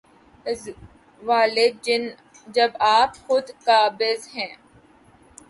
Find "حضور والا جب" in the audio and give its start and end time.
0.45-2.71